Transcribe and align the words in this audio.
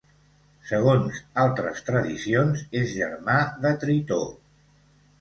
Segons 0.69 1.19
altres 1.43 1.85
tradicions, 1.91 2.65
és 2.83 2.93
germà 2.97 3.39
de 3.67 3.79
Tritó. 3.87 4.23